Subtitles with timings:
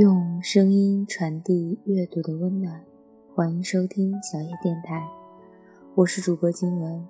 [0.00, 2.82] 用声音传递阅读的温暖，
[3.36, 5.06] 欢迎收听小叶电台，
[5.94, 7.06] 我是主播金文。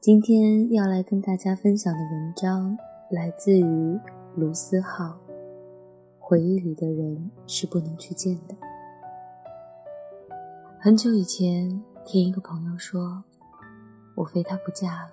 [0.00, 2.78] 今天要来跟大家分享的文章
[3.10, 3.98] 来自于
[4.36, 5.18] 卢思浩。
[6.20, 8.54] 回忆里的人是不能去见的。
[10.78, 13.24] 很久以前，听一个朋友说，
[14.14, 15.10] 我非他不嫁了。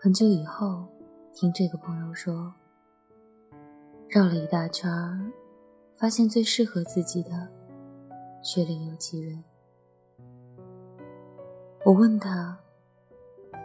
[0.00, 0.88] 很久以后，
[1.32, 2.52] 听这个朋友说。
[4.12, 5.32] 绕了一大圈，
[5.96, 7.48] 发现最适合自己的，
[8.44, 9.42] 却另有其人。
[11.82, 12.58] 我问他：“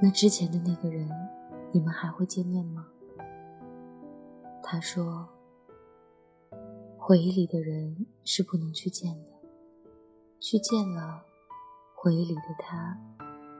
[0.00, 1.10] 那之前的那个人，
[1.72, 2.86] 你们还会见面吗？”
[4.62, 5.28] 他说
[6.96, 9.30] ：“回忆里的人是不能去见的，
[10.38, 11.24] 去见了，
[11.96, 12.96] 回忆里的他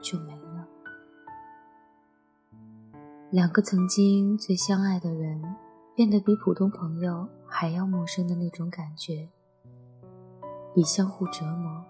[0.01, 0.65] 就没了。
[3.29, 5.43] 两个曾经最相爱的人。”
[5.97, 9.27] 变得比普通朋友还要陌生的那种感觉，
[10.71, 11.83] 比相互折磨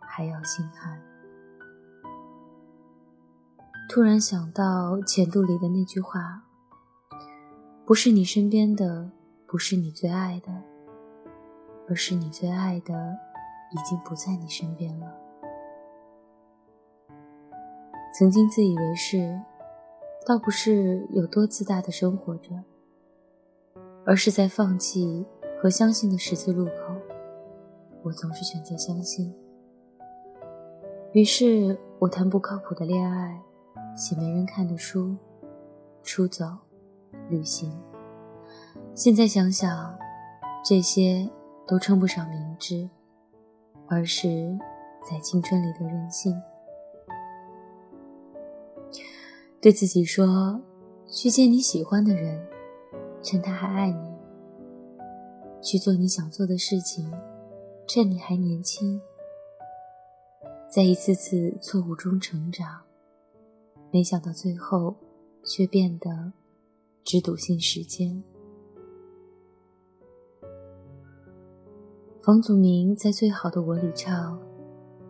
[0.00, 1.00] 还要心寒。
[3.88, 6.42] 突然想到《浅度》里的那句话
[7.86, 9.12] ：“不是你身边的，
[9.46, 10.52] 不是你最爱的，
[11.88, 13.16] 而是你最爱的
[13.70, 15.06] 已经不在你身边了。”
[18.12, 19.40] 曾经自以为是，
[20.26, 22.50] 倒不是有多自大的生活着。
[24.06, 25.26] 而是在放弃
[25.60, 26.94] 和相信的十字路口，
[28.04, 29.34] 我总是选择相信。
[31.12, 33.36] 于是我谈不靠谱的恋爱，
[33.96, 35.16] 写没人看的书，
[36.04, 36.44] 出走，
[37.28, 37.76] 旅行。
[38.94, 39.98] 现在想想，
[40.64, 41.28] 这些
[41.66, 42.88] 都称不上明智，
[43.88, 44.56] 而是
[45.02, 46.40] 在青春里的任性。
[49.60, 50.60] 对自己说，
[51.08, 52.55] 去见你喜欢的人。
[53.26, 54.14] 趁他还爱你，
[55.60, 57.12] 去做你想做的事情，
[57.88, 59.00] 趁你还年轻，
[60.70, 62.82] 在一次次错误中成长，
[63.90, 64.94] 没想到最后
[65.42, 66.32] 却变得
[67.02, 68.22] 只笃信时间。
[72.22, 74.40] 房祖名在《最好的我》里唱：“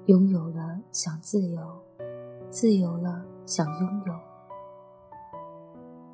[0.09, 1.61] 拥有了想自由，
[2.49, 4.15] 自由了想拥有。”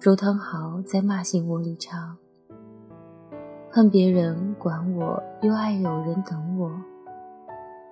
[0.02, 2.18] 周汤豪在《骂醒我》里唱
[3.70, 6.72] ：“恨别人管我，又爱有人等我，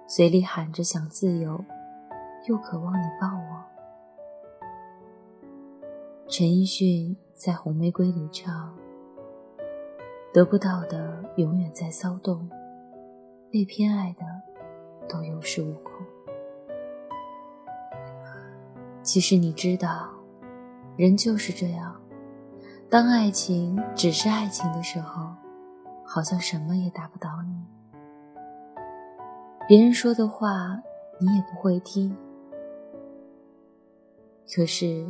[0.09, 1.65] 嘴里喊着想自由，
[2.49, 3.63] 又渴望你抱我。”
[6.27, 8.77] 陈奕迅在《红玫瑰》里唱
[10.35, 12.51] ：“得不到的永远在骚动，
[13.53, 14.25] 被偏爱的
[15.09, 15.93] 都有恃无恐。”
[19.01, 20.11] 其实你知道。
[20.97, 21.99] 人就是这样，
[22.91, 25.33] 当爱情只是爱情的时候，
[26.05, 27.65] 好像什么也打不倒你。
[29.69, 30.83] 别人说的话，
[31.21, 32.13] 你也不会听。
[34.53, 35.07] 可是，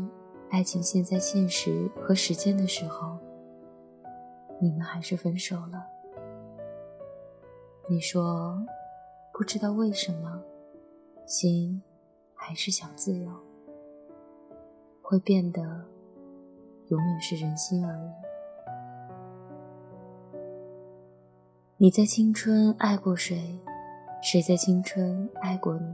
[0.50, 3.16] 爱情陷在现实和时间的时候，
[4.60, 5.82] 你们还是分手了。
[7.88, 8.62] 你说，
[9.32, 10.42] 不知道为什么，
[11.24, 11.82] 心
[12.34, 13.32] 还是想自由。
[15.00, 15.82] 会变得
[16.90, 18.10] 永远是人心而已。
[21.76, 23.58] 你在青春爱过谁？
[24.22, 25.86] 谁在青春爱过你？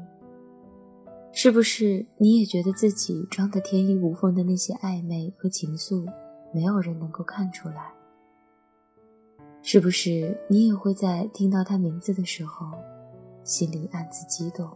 [1.33, 6.05] 是不是你也觉得自己装的天衣无缝的那些暧昧和情愫，
[6.53, 7.93] 没有人能够看出来？
[9.63, 12.67] 是不是你也会在听到他名字的时候，
[13.45, 14.69] 心里暗自激动？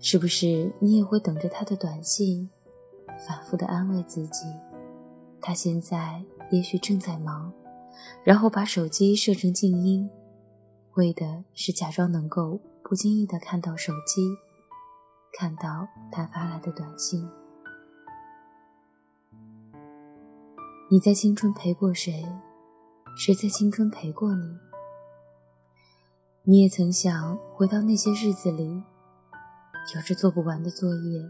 [0.00, 2.50] 是不是你也会等着他的短信？
[3.18, 4.46] 反复的安慰自己，
[5.40, 7.52] 他现在也许正在忙，
[8.22, 10.10] 然后把手机设成静音，
[10.94, 14.36] 为的是假装能够不经意的看到手机，
[15.38, 17.28] 看到他发来的短信。
[20.90, 22.26] 你在青春陪过谁？
[23.16, 24.58] 谁在青春陪过你？
[26.42, 28.82] 你也曾想回到那些日子里，
[29.94, 31.22] 有着做不完的作业，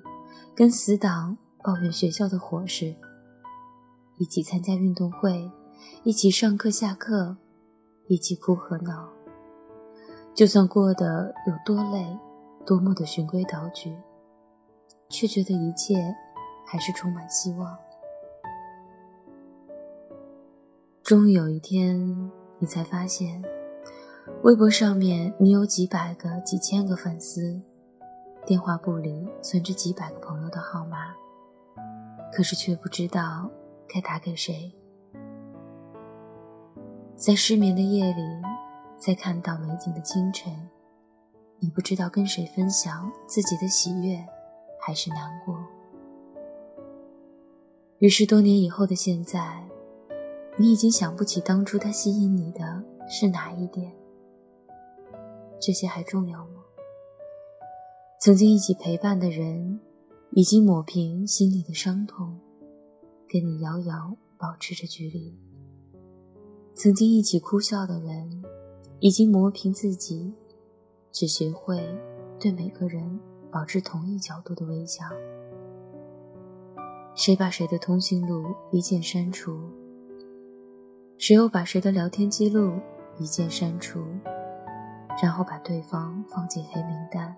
[0.56, 1.36] 跟死党。
[1.64, 2.94] 抱怨学校的伙食，
[4.18, 5.50] 一起参加运动会，
[6.02, 7.38] 一起上课下课，
[8.06, 9.08] 一起哭和闹。
[10.34, 12.18] 就算过得有多累，
[12.66, 13.96] 多么的循规蹈矩，
[15.08, 16.14] 却觉得一切
[16.66, 17.74] 还是充满希望。
[21.02, 23.42] 终于有一天，你才发现，
[24.42, 27.58] 微博上面你有几百个、几千个粉丝，
[28.44, 31.14] 电话簿里存着几百个朋友的号码。
[32.32, 33.50] 可是却不知道
[33.88, 34.72] 该打给谁。
[37.16, 38.22] 在失眠的夜里，
[38.98, 40.52] 在看到美景的清晨，
[41.60, 44.24] 你不知道跟谁分享自己的喜悦，
[44.80, 45.56] 还是难过。
[47.98, 49.64] 于是多年以后的现在，
[50.56, 53.92] 你已经想不起当初他吸引你的是哪一点。
[55.60, 56.62] 这些还重要吗？
[58.20, 59.80] 曾经一起陪伴的人，
[60.36, 62.36] 已经抹平心里的伤痛，
[63.28, 65.32] 跟你遥遥保持着距离。
[66.74, 68.42] 曾经一起哭笑的人，
[68.98, 70.34] 已经磨平自己，
[71.12, 71.88] 只学会
[72.40, 75.04] 对每个人保持同一角度的微笑。
[77.14, 79.56] 谁把谁的通讯录一键删除？
[81.16, 82.72] 谁又把谁的聊天记录
[83.20, 84.04] 一键删除？
[85.22, 87.36] 然后把对方放进黑名单。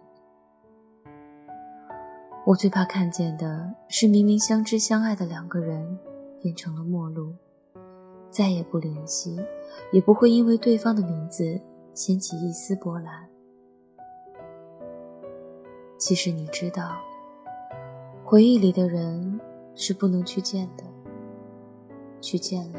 [2.47, 5.99] 我最怕看见的是，明明相知相爱的两个人，
[6.41, 7.35] 变成了陌路，
[8.31, 9.37] 再也不联系，
[9.91, 11.61] 也不会因为对方的名字
[11.93, 13.29] 掀起一丝波澜。
[15.99, 16.97] 其实你知道，
[18.25, 19.41] 回忆里的人
[19.75, 20.85] 是不能去见的，
[22.21, 22.79] 去见了，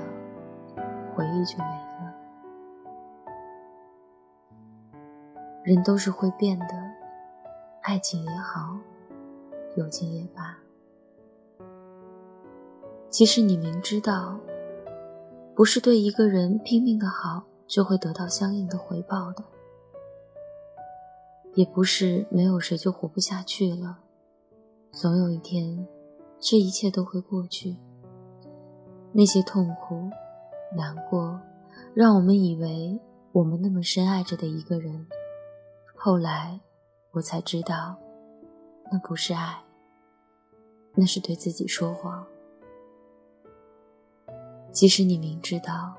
[1.14, 2.14] 回忆就没了。
[5.62, 6.68] 人都是会变的，
[7.82, 8.78] 爱情也好，
[9.78, 10.58] 友情也罢。
[13.10, 14.38] 其实你明知道，
[15.56, 19.44] 不是对一个人拼命的好就会得到相应的回报的，
[21.54, 24.00] 也不是没有谁就活不下去了，
[24.92, 25.88] 总有一天，
[26.40, 27.78] 这一切都会过去。
[29.14, 30.10] 那些痛苦、
[30.76, 31.40] 难过，
[31.94, 33.00] 让我们以为
[33.32, 35.08] 我们那么深爱着的一个人。
[35.96, 36.60] 后来，
[37.12, 37.98] 我才知道，
[38.92, 39.64] 那不是爱，
[41.00, 42.26] 那是对自己说谎。
[44.72, 45.96] 即使你明知道，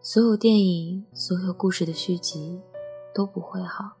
[0.00, 2.58] 所有电影、所有故事的续集
[3.14, 3.92] 都不会好。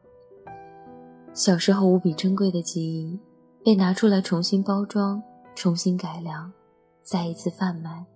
[1.34, 3.20] 小时候无比珍贵的记忆，
[3.62, 5.22] 被拿出来重新包装、
[5.54, 6.50] 重新改良，
[7.02, 8.06] 再一次贩卖，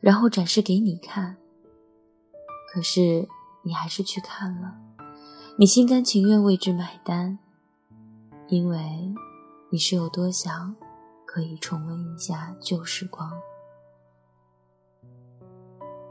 [0.00, 1.36] 然后展示给你看。
[2.72, 3.28] 可是，
[3.62, 4.74] 你还是去看了。
[5.58, 7.38] 你心甘情愿为之买单，
[8.48, 9.14] 因为
[9.70, 10.74] 你是有多想
[11.38, 13.30] 可以重温一下旧时光。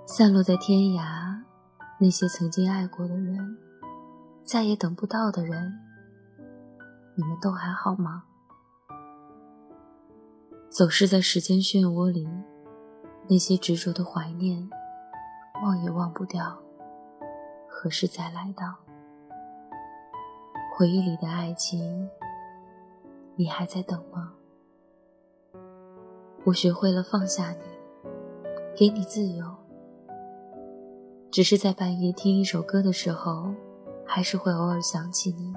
[0.06, 1.44] 散落在天涯，
[2.00, 3.58] 那些曾经爱过的人，
[4.46, 5.78] 再也等不到的人，
[7.18, 8.24] 你们都还好吗？
[10.70, 12.26] 走失在时间漩涡里，
[13.28, 14.70] 那些执着的怀念，
[15.62, 16.58] 忘也忘不掉，
[17.68, 18.74] 何时再来到？
[20.78, 22.10] 回忆里的爱情，
[23.36, 24.36] 你还在等吗？
[26.48, 27.58] 我学会了放下你，
[28.74, 29.46] 给你自由。
[31.30, 33.54] 只是在半夜听一首歌的时候，
[34.06, 35.54] 还是会偶尔想起你。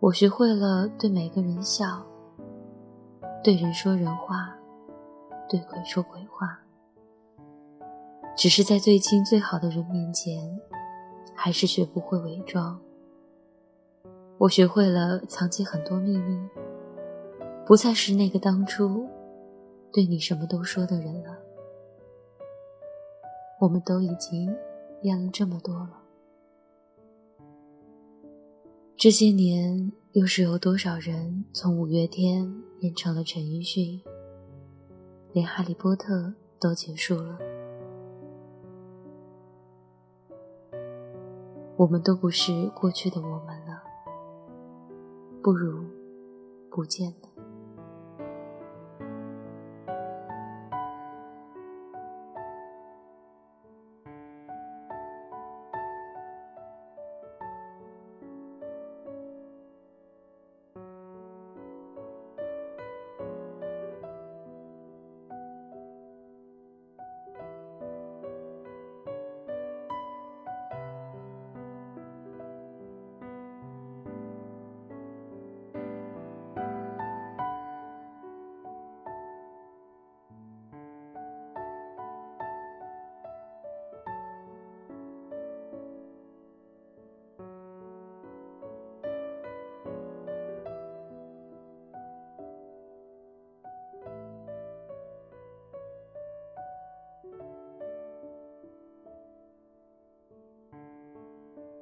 [0.00, 2.06] 我学会了对每个人笑，
[3.44, 4.56] 对人说人话，
[5.46, 6.58] 对鬼说鬼话。
[8.34, 10.58] 只是在最亲最好的人面前。
[11.34, 12.78] 还是学不会伪装。
[14.38, 16.38] 我学会了藏起很多秘密，
[17.64, 19.08] 不再是那个当初
[19.92, 21.38] 对你什么都说的人了。
[23.60, 24.54] 我们都已经
[25.00, 26.02] 变了这么多了。
[28.96, 34.02] 这些年，又是有多少人从五月天变成了陈奕迅，
[35.32, 37.38] 连哈利波特都结束了。
[41.76, 43.82] 我们都不是过去的我们了，
[45.42, 45.84] 不如
[46.70, 47.31] 不见了。